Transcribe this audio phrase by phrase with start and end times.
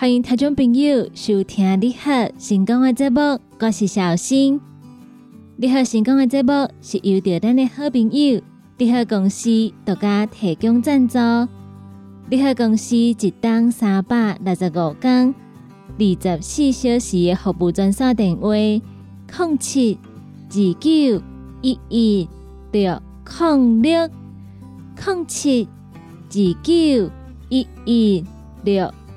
[0.00, 4.58] 欢迎听众朋友收听你好成功的节目，我是小新。
[5.58, 8.40] 你好成功的节目是由着咱的好朋友
[8.78, 9.50] 你好公司
[9.84, 11.18] 独家提供赞助。
[12.30, 15.34] 你好公司一档三百六十五天
[15.98, 19.98] 二十四小时的服务专线电话：零七
[20.48, 21.22] 二九
[21.60, 22.28] 一一
[22.72, 24.08] 六零六
[25.04, 25.68] 零七
[26.30, 27.10] 二九
[27.50, 28.24] 一一
[28.64, 28.90] 六。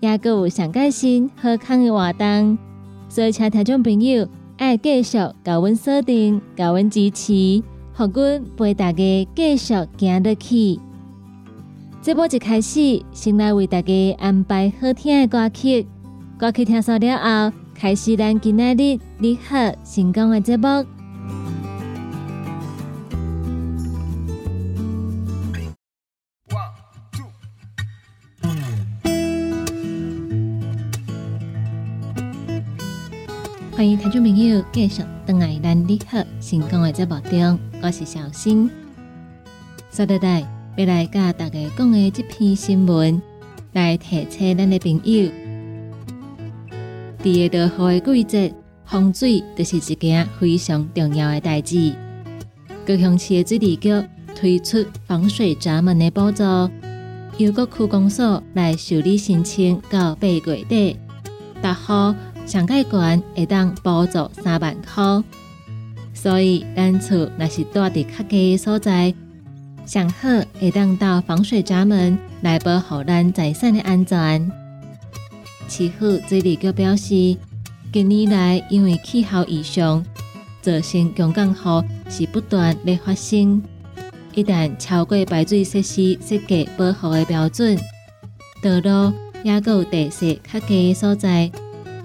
[0.00, 2.56] 也阁有上开心、好康的活动，
[3.08, 7.62] 所以请听众朋友爱继续甲阮锁定、甲阮支持，
[7.94, 10.78] 互阮陪大家继续行落去。
[12.00, 15.86] 这波一开始，先来为大家安排好听的歌曲，
[16.38, 20.97] 歌曲听完了后，开始咱今仔日你好成功的节目。
[33.88, 38.70] 迎听众朋友继续登来咱你好成功的节目中，我是小新。
[39.90, 43.22] 说到底，要来甲大家讲的这篇新闻，
[43.72, 45.30] 来提醒咱的朋友，
[47.22, 48.54] 第二道好的季节，
[48.84, 51.94] 风水就是一件非常重要的代志。
[52.86, 54.04] 高雄市的水利局
[54.34, 56.42] 推出防水闸门的补助，
[57.38, 60.98] 由各区公所来受理申请，到八月底，
[61.62, 62.14] 大号。
[62.48, 65.22] 上盖管会当补助三万块，
[66.14, 69.14] 所以咱厝若是住伫较低所在，
[69.84, 70.28] 上好
[70.58, 74.50] 会当到防水闸门来保护咱财产的安全。
[75.68, 77.36] 气候水利局表示，
[77.92, 80.02] 近年来因为气候异常，
[80.62, 83.62] 造成强降雨是不断的发生。
[84.34, 87.76] 一旦超过排水设施设计保护的标准，
[88.62, 89.12] 道路
[89.44, 91.50] 也有地势较低所在。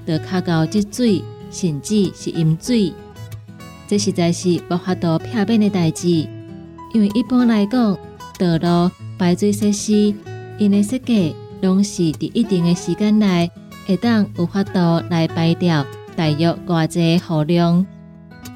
[0.05, 2.93] 得较到积水，甚至是淹水，
[3.87, 6.27] 这实在是无法度避免的代志。
[6.93, 7.97] 因为一般来讲，
[8.37, 10.13] 道路排水设施
[10.57, 13.49] 因的设计，拢是伫一定的时间内，
[13.85, 14.79] 会当有法度
[15.09, 15.85] 来排掉
[16.15, 17.85] 大约偌济雨量。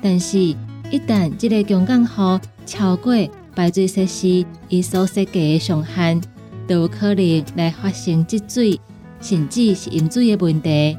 [0.02, 3.14] 但是，一旦这个强降雨超过
[3.56, 6.22] 排水设施伊所设计的上限，
[6.68, 8.80] 就有可能来发生积水，
[9.20, 10.96] 甚至是淹水的问题。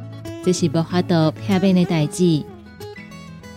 [0.49, 2.43] 这是无法度避免的代志，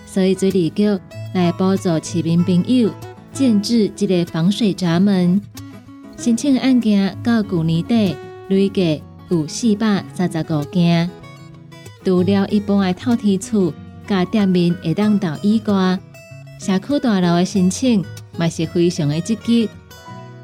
[0.06, 1.00] 所以水利局
[1.34, 2.92] 来帮助市民朋友
[3.32, 5.42] 建置这个防水闸门。
[6.18, 8.14] 申请案件到旧年底
[8.50, 11.10] 累计有四百三十五件。
[12.04, 13.74] 除了一般的透天厝、
[14.06, 15.98] 甲店面会当到以外，
[16.60, 18.04] 社区大楼的申请
[18.38, 19.70] 嘛是非常的积极。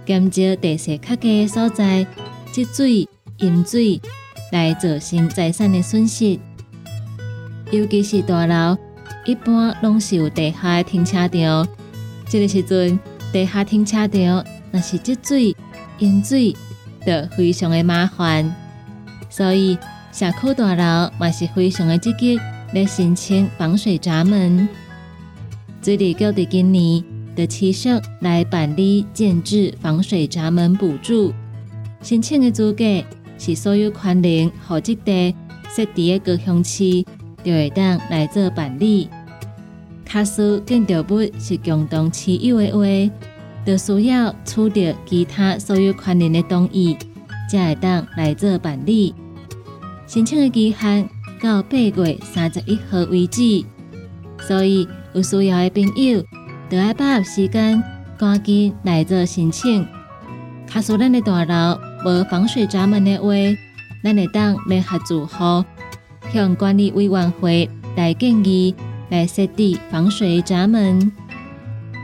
[0.05, 2.07] 减少地势较低的所在
[2.53, 3.05] 积水、
[3.39, 3.99] 淹水。
[4.51, 6.39] 来造成财产的损失。
[7.71, 8.77] 尤其是大楼，
[9.25, 11.67] 一般拢是有地下停车场。
[12.29, 12.99] 这个时阵，
[13.31, 15.55] 地下停车场若是积水、
[15.99, 16.55] 淹水，
[17.05, 18.55] 就非常的麻烦。
[19.29, 19.77] 所以，
[20.11, 22.39] 社区大楼嘛是非常的积极
[22.73, 24.67] 来申请防水闸门。
[25.81, 27.03] 水利局伫今年
[27.35, 31.33] 的七设来办理建制防水闸门补助，
[32.01, 32.83] 申请的资格
[33.37, 35.35] 是所有权龄户籍地
[35.75, 37.05] 设伫的高雄市。
[37.43, 39.07] 就会当来做办理。
[40.03, 43.13] 卡数建筑物是共同持有的话，
[43.65, 46.97] 就需要取得其他所有权人的同意，
[47.49, 49.15] 才会当来做办理。
[50.07, 51.07] 申请的期限
[51.41, 53.63] 到八月三十一号为止，
[54.41, 56.21] 所以有需要的朋友，
[56.69, 57.81] 就要把握时间，
[58.17, 59.87] 赶紧来做申请。
[60.67, 63.27] 卡数咱的大楼无防水闸门的话，
[64.01, 65.65] 咱会当联合住户。
[66.31, 68.73] 向管理委员会来建议，
[69.09, 71.11] 来设置防水闸门。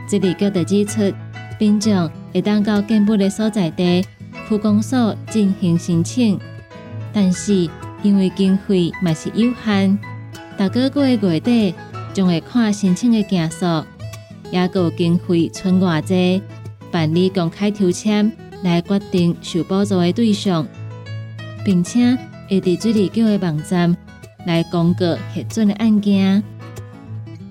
[0.06, 1.10] 这里局的指出，
[1.58, 4.04] 并将会当到建部的所在地
[4.46, 6.38] 区公所进行申请，
[7.10, 7.66] 但是
[8.02, 9.98] 因为经费嘛是有限，
[10.58, 11.74] 大个月月底
[12.12, 13.64] 将会看申请的件数，
[14.50, 16.42] 也有经费剩偌济，
[16.90, 18.30] 办理公开抽签
[18.64, 20.66] 来决定受补助的对象，
[21.64, 22.18] 并且
[22.48, 23.96] 会伫水利局的网站。
[24.46, 26.42] 来公告核准的案件，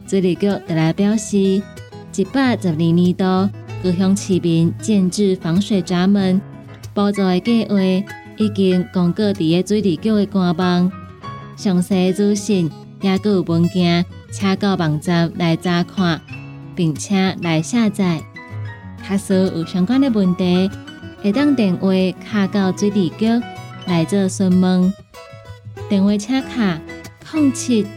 [0.06, 3.24] 水利局特来表示，一百十二年度
[3.84, 6.40] 高雄市民建制防水闸门
[6.94, 7.76] 补助的计划
[8.38, 10.92] 已经公告伫个水利局的官网，
[11.56, 12.70] 详细资讯
[13.02, 16.22] 也有文件，请到网站来查看，
[16.76, 18.22] 并且来下载。
[19.10, 20.70] 假使有相关的问题，
[21.24, 21.88] 会当电话
[22.30, 23.28] 卡到水利局
[23.86, 24.94] 来做询问。
[25.88, 26.78] 电话车卡：
[27.32, 27.88] 零七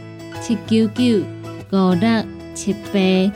[0.41, 1.25] 七九九
[1.73, 2.23] 五六
[2.55, 3.33] 七八，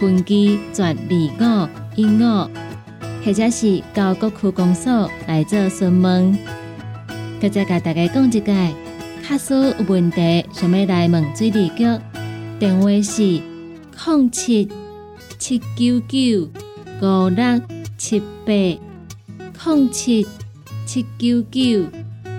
[0.00, 2.50] 分机转二五一五，
[3.24, 6.36] 或者是到各区公所来做询问。
[7.40, 8.74] 再甲大家讲一解，
[9.22, 11.84] 卡数有问题，想要来问水利局，
[12.58, 14.68] 电话是零七
[15.38, 16.48] 七九九
[17.00, 17.60] 五六
[17.96, 18.89] 七八，
[19.66, 20.26] 零七
[20.86, 21.86] 七九九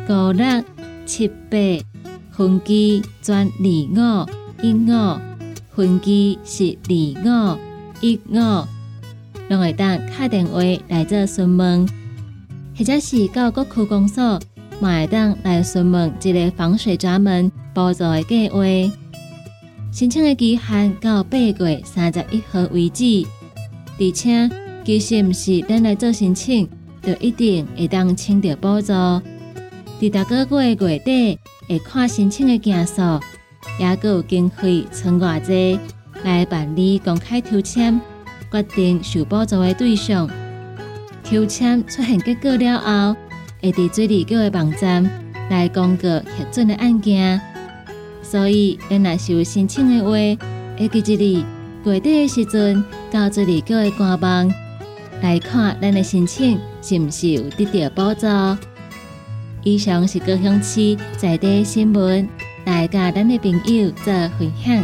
[0.09, 0.63] 五六。
[1.05, 1.57] 七八
[2.31, 4.29] 分机转二五
[4.63, 5.19] 一五，
[5.75, 7.59] 分机是二五
[7.99, 8.35] 一五，
[9.49, 11.85] 拢会当打电话来做询问，
[12.77, 14.39] 或者是到各区公所，
[14.79, 18.63] 嘛会当来询问一个防水闸门补助的计划。
[19.91, 23.25] 申请的期限到八月三十一号为止，
[23.99, 24.49] 而且
[24.85, 26.69] 其实毋是咱来做申请，
[27.01, 28.93] 就一定会当请到补助。
[29.99, 33.19] 伫大个月月底会看申请的件数，
[33.79, 35.79] 也有经费存偌济
[36.23, 37.99] 来办理公开抽签，
[38.51, 40.29] 决定受补助的对象。
[41.23, 43.15] 抽签出现结果了后，
[43.61, 45.07] 会伫水利局的网站
[45.49, 47.39] 来公告核准的案件。
[48.23, 50.11] 所以，咱若是有申请的话，
[50.77, 51.45] 会记一日
[51.83, 54.53] 月底的时阵到水利局的官网
[55.21, 58.27] 来看咱的申请是毋是有得到补助。
[59.63, 62.27] 以上是高雄市在地新闻，
[62.65, 64.83] 大家咱的朋友做分享。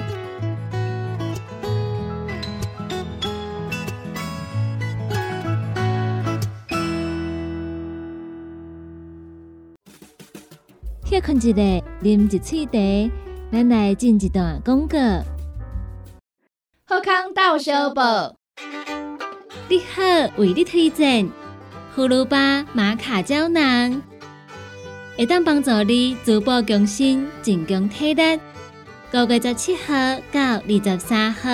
[11.06, 11.58] 歇困一下，
[12.04, 13.12] 啉一喙茶，
[13.52, 14.98] 咱来进一段广告。
[16.86, 18.36] 好康到小报，
[19.68, 20.04] 你好，
[20.38, 21.28] 为你推荐
[21.98, 24.00] 葫芦巴玛卡胶囊。
[25.18, 28.40] 会当帮助你逐步更新、增强体力。
[29.12, 29.94] 九月十七号
[30.32, 31.50] 到二十三号，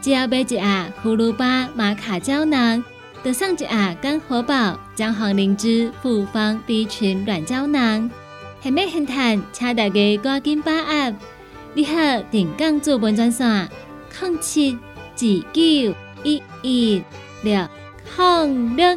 [0.00, 2.84] 只要买一盒葫芦巴玛卡胶囊，
[3.24, 8.08] 就送一盒干活宝姜黄灵芝复方 B 群软胶囊。
[8.60, 11.14] 还没很谈，请大家赶紧把握。
[11.74, 13.68] 你好，定岗做本专线：
[14.20, 17.02] 零七二九一一
[17.42, 17.68] 六
[18.14, 18.96] 零六。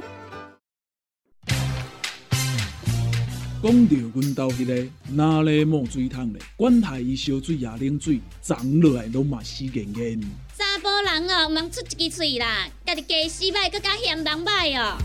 [3.64, 6.42] 讲到阮兜迄个哪里冒水桶咧？
[6.56, 10.22] 管他伊烧水也冷水，长落来拢嘛死严严。
[10.56, 14.96] 查甫人哦，毋通出一支嘴啦，家己家洗歹，更加嫌人歹哦。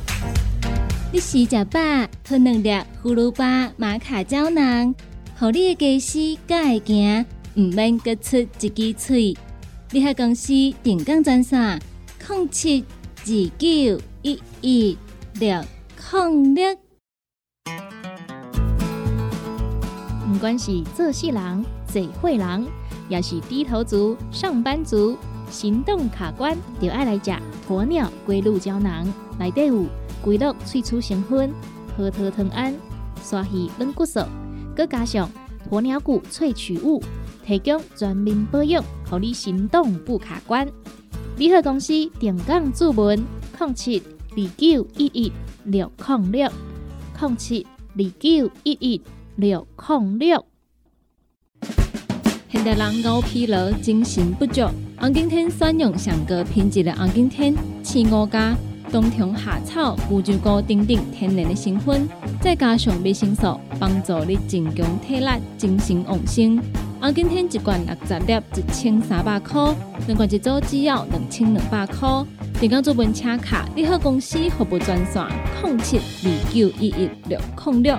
[1.10, 1.80] 你食食饱，
[2.22, 2.68] 吞两粒
[3.02, 4.94] 葫芦巴玛卡胶囊，
[5.38, 9.34] 互你的家洗更会行，毋免各出一支嘴。
[9.92, 11.80] 你喺公司定岗专线：
[12.28, 12.84] 零七
[13.24, 13.26] 二
[13.58, 14.98] 九一一
[15.40, 15.64] 六
[16.12, 16.91] 零六。
[20.32, 22.66] 不管是做事人、嘴会人，
[23.10, 25.14] 也是低头族、上班族、
[25.50, 27.30] 行动卡关，就爱来食
[27.68, 29.06] 鸵鸟龟鹿胶囊。
[29.38, 29.84] 内底有
[30.24, 31.52] 龟鹿萃取成分，
[31.94, 32.74] 核桃藤胺、
[33.22, 34.20] 刷鱼软骨素，
[34.74, 35.28] 佮加上
[35.70, 37.02] 鸵鸟骨萃取物，
[37.44, 40.66] 提供全面保养，让你行动不卡关。
[41.36, 43.22] 联合公司定岗注文：
[43.60, 45.30] 零七二九一一
[45.64, 46.50] 六零六
[47.20, 49.02] 零七二九一一
[49.36, 50.44] 六零六。
[52.50, 54.62] 现代人熬疲劳、精神不足，
[54.98, 58.54] 红景天选用上个品质的红景天青五加
[58.90, 62.06] 冬虫夏草、乌鸡膏等等天然的成分，
[62.40, 66.60] 再加上维生素，帮助你增强体力、精神旺盛。
[67.00, 69.74] 红景天一罐六十粒，一千三百块；
[70.06, 72.24] 两罐一组只要两千两百块。
[72.60, 75.26] 订购做本车卡，你好公司服务专线：
[75.64, 77.98] 零七二九一一六零六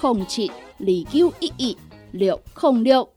[0.00, 1.76] 零七二九一一
[2.12, 3.08] 六零六。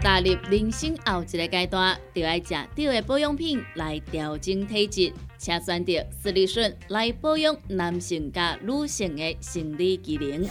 [0.00, 10.42] 踏入人生后一个阶段，就要食对的保养品来调整体质，请选择斯利顺来保养男性加女性的生理机能，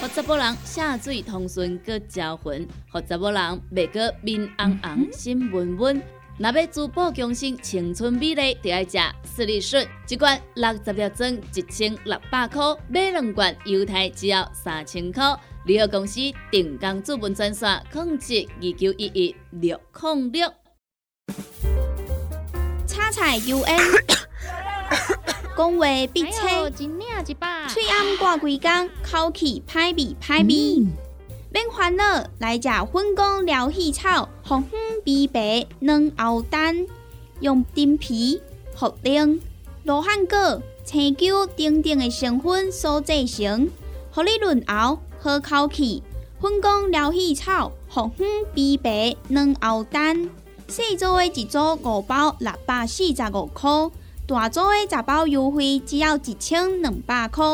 [0.00, 6.02] 让查甫人下水通顺搁招魂，让查甫人袂搁面红红心温温。
[6.42, 15.38] 若要珠宝强身、青春美丽，就要食斯利顺，一罐六十粒装，一千六百块；买两罐，犹太只要三千块。
[15.66, 16.18] 联合公司
[16.50, 20.50] 定岗资本专线：控制二九一一六零六。
[22.86, 23.78] 叉菜 U N，
[25.54, 26.40] 讲话必清，
[27.68, 30.86] 嘴暗挂几工，口气歹味歹味。
[31.52, 32.04] 免烦恼，
[32.38, 36.86] 来食粉果疗气草，红粉枇杷软藕丹，
[37.40, 38.40] 用丁皮、
[38.78, 39.40] 茯苓、
[39.82, 43.68] 罗汉果、青椒等等的成分所制成，
[44.12, 45.00] 合你润喉。
[45.18, 46.02] 好口气，
[46.40, 50.30] 粉工疗气草、红粉枇杷软藕丹，
[50.68, 53.68] 细组的一组五包六百四十五块，
[54.26, 57.44] 大组的十包优惠只要一千两百块。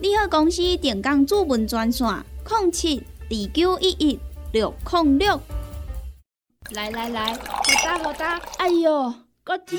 [0.00, 2.08] 你好，公司电工主文专线：
[2.48, 4.20] 零七二九一一
[4.52, 5.40] 六零六。
[6.70, 7.40] 来来来，好
[7.84, 9.76] 打好打，哎哟，够痛！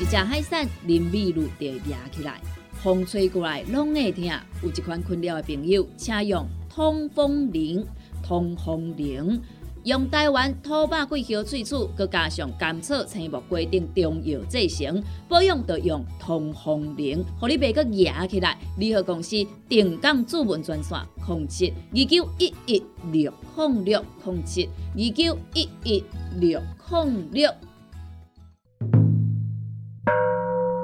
[0.00, 2.40] 一只海扇淋米露就压起来。
[2.74, 4.22] 风吹过来拢会痛，
[4.62, 7.84] 有一款困扰的朋友，请用通风铃。
[8.22, 9.42] 通风铃
[9.84, 18.56] 用台湾土白桂花萃取，佮加上甘草、青木规定中药制成，保养要用通风灵，互你袂佮压起来。
[18.78, 19.36] 联合公司
[19.68, 26.02] 定岗主文专线：零七二九一一六控六零七二九一一
[26.40, 27.50] 六控六。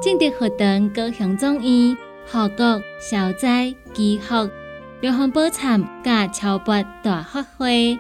[0.03, 1.97] 正德活动高雄中医、
[2.31, 4.35] 护国、消灾、祈福、
[5.01, 7.99] 疗方保产加超拔大发挥，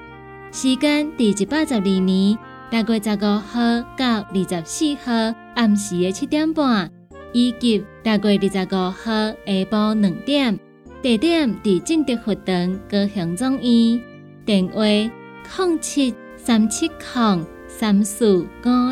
[0.52, 2.36] 时间第一百十二年
[2.70, 3.60] 六月十五号
[3.96, 5.12] 到二十四号
[5.54, 6.90] 暗时的七点半，
[7.32, 10.58] 以及六月二十五号下晡两点，
[11.00, 14.00] 地点伫正德活动高雄总医，
[14.44, 18.44] 电话零七三七零三四五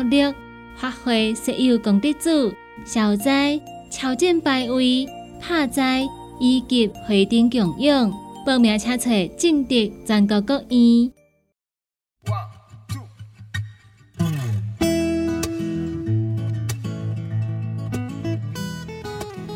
[0.09, 0.33] 六，
[0.77, 2.53] 发挥设有功德主。
[2.85, 3.59] 消灾、
[3.91, 5.05] 超荐拜位、
[5.41, 6.07] 拍灾
[6.39, 8.09] 以及会顶共用，
[8.45, 9.75] 报名请找正德
[10.05, 11.18] 全国各院。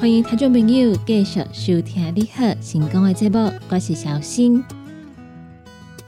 [0.04, 4.62] 欢迎听众朋友继续收听你好成功的节目，我是小新。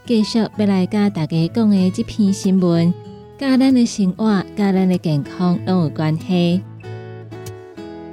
[0.06, 2.94] 继续要来跟大家讲的这篇新闻，
[3.38, 6.62] 跟咱的生活、跟咱的健康都有关系。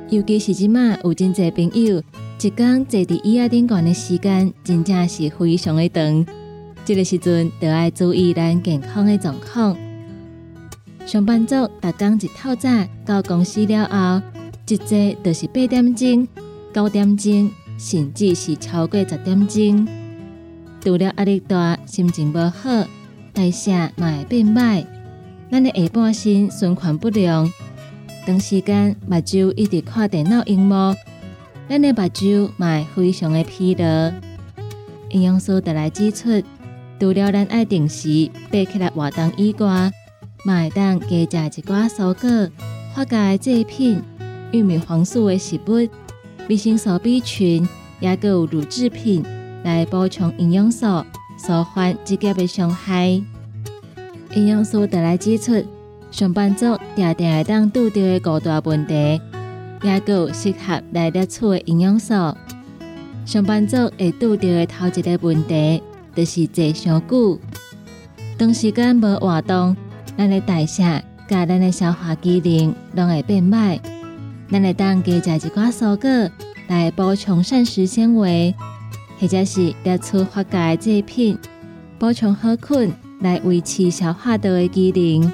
[0.09, 2.01] 尤其是即马有真侪朋友，
[2.41, 6.25] 一工坐伫椅仔顶悬的时间，真正是非常的长。
[6.85, 9.77] 这个时阵，就要注意咱健康的状况。
[11.05, 12.69] 上班族逐工一透早
[13.05, 14.23] 到公司了后，
[14.67, 16.27] 一坐就是八点钟、
[16.73, 19.89] 九点钟，甚至是超过十点钟。
[20.81, 22.87] 除了压力大、心情不好、
[23.33, 24.85] 代谢也会变歹，
[25.51, 27.51] 咱的下半身循环不良。
[28.25, 30.95] 长时间目睭一直看电脑荧幕，
[31.69, 34.13] 咱的目睭也会非常的疲劳。
[35.11, 36.43] 营养师得来指出，
[36.99, 39.93] 除了咱爱定时爬起来活动以外，
[40.45, 42.51] 嘛会当加食一寡蔬果、
[42.95, 44.03] 发酵制品、
[44.53, 45.89] 玉米黄素的食物、
[46.49, 47.67] 维生素 B 群，
[48.01, 49.25] 也个有乳制品
[49.65, 50.87] 来补充营养素，
[51.39, 53.23] 舒缓肌节的伤害。
[54.35, 55.65] 营养师得来指出，
[56.11, 56.67] 上班族
[56.97, 59.21] 常常会当拄到的高大问题，
[59.83, 62.15] 也个有适合来摄取的营养素。
[63.25, 65.83] 上班族会拄到的头一个问题，
[66.15, 67.39] 就是坐上久，
[68.39, 69.75] 长时间无活动，
[70.19, 70.83] 咱的代谢
[71.29, 73.79] 甲咱的消化机能拢会变歹。
[74.53, 76.31] 咱会当加食一寡蔬果
[76.69, 78.55] 来补充膳食纤维，
[79.19, 81.39] 或者是摄取发酵制品，
[81.99, 85.33] 补充好菌来维持消化道的机能。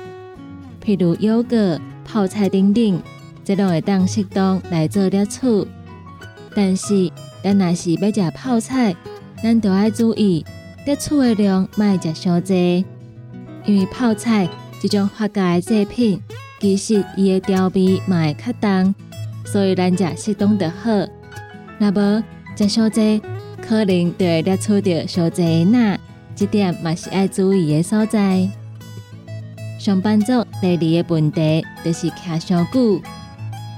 [0.83, 3.03] 譬如优格、泡菜等等，
[3.45, 5.69] 这拢会当适当来做摄取，
[6.55, 7.11] 但是。
[7.41, 8.97] 咱若是要食泡菜，
[9.41, 10.45] 咱都要注意
[10.85, 12.57] 摄取的量，莫食伤多。
[13.65, 14.49] 因为泡菜
[14.83, 16.21] 这种发酵制品，
[16.59, 18.95] 其实伊的调味嘛会较重，
[19.51, 20.91] 所以咱食适当就好。
[21.79, 22.23] 若无
[22.57, 23.23] 食伤济，
[23.67, 25.99] 可能就会摄取到伤济钠，
[26.35, 28.49] 这点嘛是要注意的所在。
[29.79, 33.01] 上班族第二个问题就是徛伤久，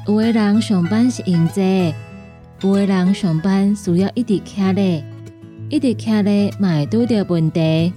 [0.07, 1.63] 有的人上班是用坐。
[2.63, 5.05] 有的人上班需要一直徛咧，
[5.69, 7.93] 一直徛咧，嘛会拄着问题。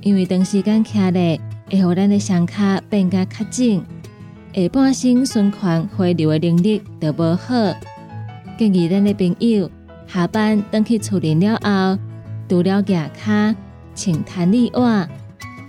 [0.00, 1.40] 因为长时间徛咧，
[1.70, 2.54] 会互咱的双脚
[2.88, 3.84] 变甲较紧，
[4.58, 7.54] 下半身循环回流的能力就无好。
[8.58, 9.70] 建议咱的朋友
[10.08, 11.96] 下班等去厝里了后，
[12.48, 13.54] 除了牙骹、
[13.94, 15.08] 穿弹力袜，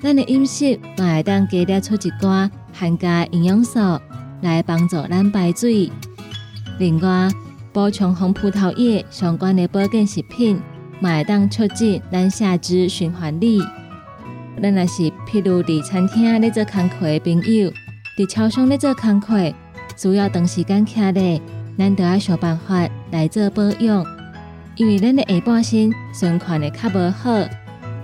[0.02, 3.80] 咱的饮食嘛会当加摄出一寡含钾营养素
[4.42, 5.92] 来帮助咱排水。
[6.80, 7.30] 另外，
[7.72, 10.60] 补充红葡萄叶相关的保健食品，
[11.00, 13.62] 嘛会当促进咱下肢循环力。
[14.60, 17.72] 咱若是譬如伫餐厅咧做工课的朋友，
[18.20, 19.54] 伫超商咧做工课，
[19.96, 21.42] 需要长时间徛咧，
[21.78, 24.06] 咱都要想办法来做保养。
[24.76, 27.48] 因为咱的下半身循环的较无好，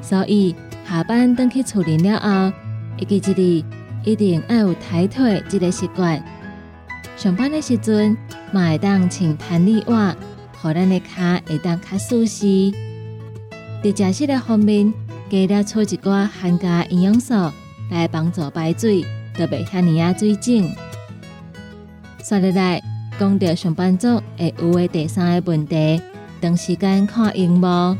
[0.01, 0.55] 所以
[0.89, 2.53] 下班等去处理了后，
[2.97, 3.65] 一记一日
[4.05, 6.23] 一定要有抬腿这个习惯。
[7.17, 8.15] 上班的时阵，
[8.53, 10.15] 嘛会当穿弹力袜，
[10.61, 12.45] 互咱的脚会当较舒适。
[13.83, 14.93] 伫食食的方面，
[15.29, 17.33] 加了取一寡含钾营养素
[17.91, 19.05] 来帮助排水，
[19.37, 20.69] 就袂遐尼啊水肿。
[22.23, 22.81] 说起来，
[23.19, 26.01] 讲到上班族会有的第三个问题，
[26.41, 27.97] 长时间看荧幕。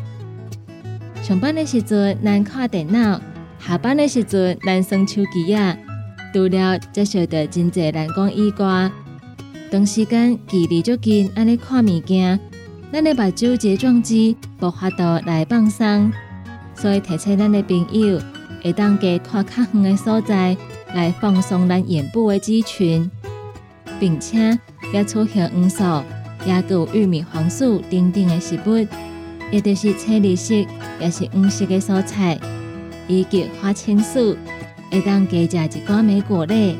[1.21, 3.19] 上班的时阵咱看电脑，
[3.59, 5.77] 下班的时阵咱耍手机啊，
[6.33, 8.91] 除了接受到真济蓝光以外，
[9.71, 12.39] 长时间距离足近，安尼看物件，
[12.91, 16.11] 咱的目睭睫状肌无法度来放松，
[16.75, 18.21] 所以提醒咱的朋友，
[18.63, 20.55] 会当加看较远的所在，
[20.95, 23.11] 来放松咱眼部的肌群，
[23.99, 24.57] 并且
[24.91, 25.83] 要出现黄素，
[26.47, 28.87] 也有玉米黄素等等的食物，
[29.51, 30.55] 也就是青绿色，
[30.99, 32.39] 也是黄色的蔬菜，
[33.07, 34.35] 以及花青素，
[34.89, 36.75] 会当加食一寡莓果类，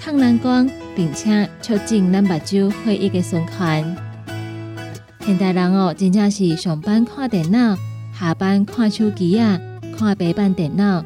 [0.00, 0.68] 抗蓝光。
[0.98, 3.96] 并且促进咱目睭血液的循环。
[5.20, 7.78] 现代人哦，真正是上班看电脑，
[8.18, 9.60] 下班看手机啊，
[9.96, 11.04] 看平板电脑。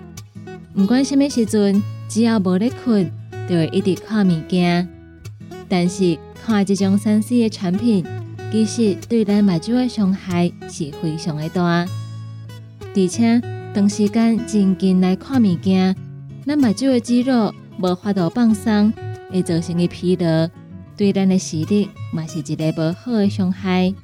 [0.74, 3.10] 不管什么时阵，只要无咧困，
[3.48, 4.86] 就会一直看物件。
[5.66, 8.04] 但是看这种三 C 的产品，
[8.50, 11.86] 其实对咱目睭的伤害是非常的大。
[12.94, 13.40] 而且
[13.74, 15.96] 长时间静静来看物件，
[16.44, 18.92] 咱目睭的肌肉无法度放松。
[19.30, 20.50] 会造成的疲劳，
[20.94, 23.94] 对咱的视力嘛是一个不好的伤害。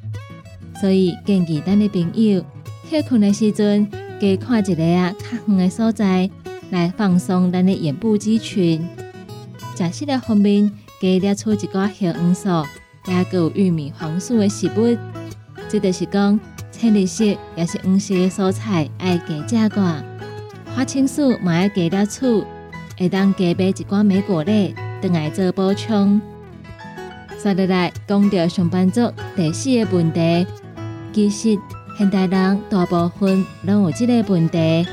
[0.80, 2.42] 所以建议咱的朋友，
[2.90, 3.86] 休困的时阵，
[4.18, 6.30] 加看一个啊较远的所在，
[6.70, 8.86] 来放松咱的眼部肌群。
[9.76, 12.48] 食食的方面，加摄取一寡叶黄素，
[13.06, 14.96] 也有玉米黄素的食物。
[15.68, 16.38] 这就是讲，
[16.70, 17.24] 青绿色
[17.56, 20.02] 也是黄色的蔬菜，爱加食寡。
[20.74, 22.44] 花青素嘛爱加摄取，
[22.98, 24.74] 会当加买一寡莓果类。
[25.00, 26.20] 等来做补充。
[27.40, 30.44] 说起来，讲到上班族第四个问题，
[31.12, 31.56] 其实
[31.96, 34.84] 现代人大部分拢有这个问题，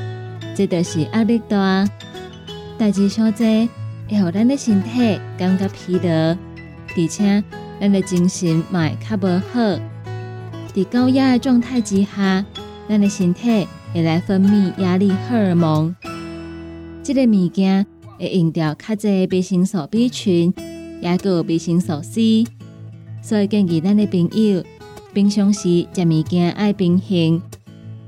[0.56, 1.88] 这就是压力大，
[2.78, 3.70] 代志上多，会
[4.10, 6.10] 让咱的身体感觉疲劳，
[6.96, 7.44] 而且
[7.80, 9.80] 咱的精神嘛较无好。
[10.74, 12.46] 在高压的状态之下，
[12.88, 15.96] 咱的身体会来分泌压力荷尔蒙，
[17.04, 17.86] 这个物件。
[18.18, 20.54] 会用掉较侪维生素 B 群，
[21.02, 22.46] 也有维生素 C，
[23.22, 24.64] 所以建议咱的朋友
[25.14, 27.42] 平常时食物件爱平衡，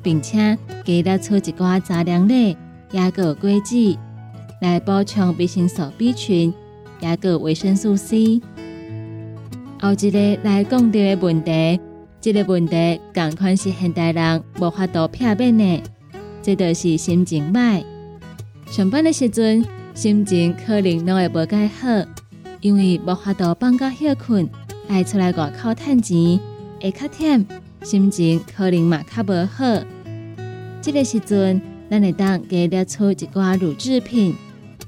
[0.01, 2.55] 并且加了出一寡杂粮类，
[2.91, 3.97] 也个果子
[4.61, 6.53] 来补充维生素 B 群，
[7.01, 8.41] 也个维生素 C。
[9.81, 11.77] 后一个来讲到的问题，
[12.21, 15.83] 这个问题同款是现代人无法度避免的，
[16.41, 17.83] 这就是心情歹。
[18.69, 21.87] 上班的时阵，心情可能都会无介好，
[22.61, 24.47] 因为无法度放假休困，
[24.87, 26.39] 爱出来外口趁钱，
[26.81, 27.45] 会较忝，
[27.83, 29.65] 心情可能嘛较无好。
[30.81, 34.35] 这个时阵，咱会当加列出一寡乳制品，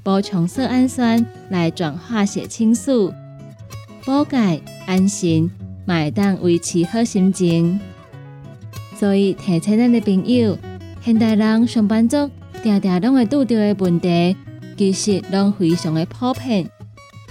[0.02, 3.12] 补充色氨酸来转化血清素，
[4.04, 5.50] 补钙安神，
[5.86, 7.78] 会当维持好心情。
[8.96, 10.56] 所以提醒咱的朋友，
[11.02, 12.30] 现代人上班族。
[12.62, 14.36] 常常拢会拄到的问题，
[14.76, 16.68] 其实拢非常的普遍。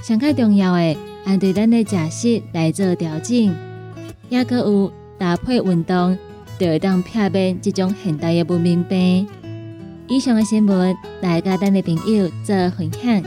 [0.01, 3.55] 上较重要的，按对咱的饮食来做调整，
[4.29, 6.17] 也阁有搭配运动，
[6.59, 9.25] 就会当避免这种现代的文明病。
[10.09, 13.23] 以上的新闻，来甲咱的朋友做分享。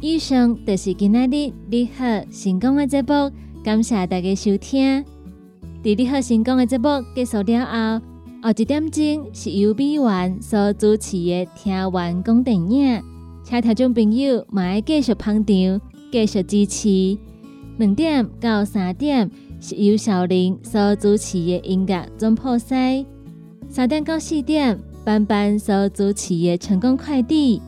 [0.00, 3.30] 以上就是今仔日你好成功的节目，
[3.62, 5.04] 感谢大家收听。
[5.82, 8.04] 伫你好成功的节目结束了后，
[8.42, 13.02] 后一点钟是由美元所主持的听完讲电影，
[13.44, 17.18] 请听众朋友嘛要继续捧场，继续支持。
[17.76, 23.04] 两点到三点是由小林所主持的音乐总破塞，
[23.68, 27.60] 三点到四点班班所主持的成功快递。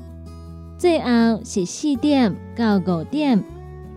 [0.79, 3.45] 最后是四点到五点，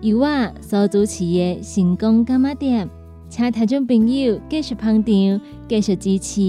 [0.02, 2.90] 由我所主持的成功干妈店，
[3.38, 6.40] 请听众朋友继续捧场，继续支持。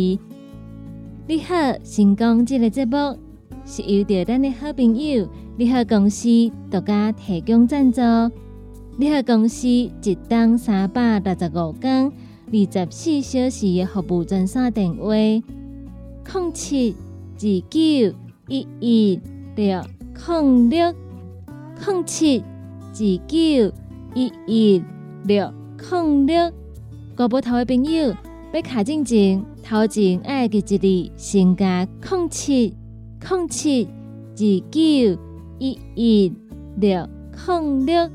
[1.26, 3.18] 你好，成功这个节目
[3.64, 6.28] 是由着咱的好朋友你好公司
[6.70, 8.00] 独家提供赞助。
[8.96, 12.12] 你好公司一档三百六十五天
[12.52, 16.94] 二十四小时的服务专线电话：零七
[17.34, 19.20] 二九一一
[19.56, 19.82] 六。
[20.28, 20.94] 零六
[21.84, 22.94] 零七二
[23.26, 23.36] 九
[24.14, 24.84] 一一
[25.24, 25.52] 六
[25.90, 26.52] 零六，
[27.16, 28.14] 国宝头的朋友
[28.52, 30.60] 要卡进前，头前爱记一
[31.06, 32.74] 字，先加空七
[33.26, 33.88] 空七
[34.32, 34.36] 二
[34.70, 35.18] 九
[35.58, 36.32] 一一
[36.76, 38.10] 六空六。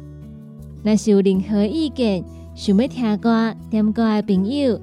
[0.83, 4.79] 若是有任何意见，想要听歌、点歌的朋友，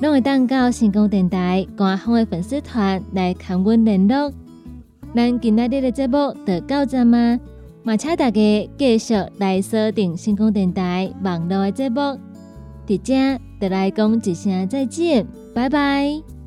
[0.00, 4.32] 拢会当到成功电台官方的粉丝团来跟阮联络。
[5.14, 7.38] 咱今仔日的节目就到这吗？
[7.84, 12.00] 嘛，请大家继续来锁定成功电台网络的节目。
[12.84, 16.39] 伫遮，得来讲一下再见，拜拜。